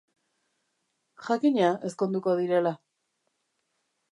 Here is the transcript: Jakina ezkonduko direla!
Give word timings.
Jakina 1.27 1.67
ezkonduko 1.91 2.33
direla! 2.41 2.73